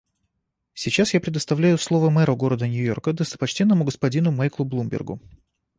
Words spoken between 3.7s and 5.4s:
господину Майклу Блумбергу.